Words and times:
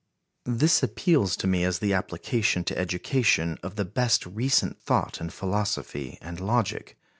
This 0.47 0.81
appeals 0.81 1.37
to 1.37 1.45
me 1.45 1.63
as 1.63 1.77
the 1.77 1.93
application 1.93 2.63
to 2.63 2.75
education 2.75 3.59
of 3.61 3.75
the 3.75 3.85
best 3.85 4.25
recent 4.25 4.81
thought 4.81 5.21
in 5.21 5.29
philosophy 5.29 6.17
and 6.23 6.39
logic. 6.39 6.97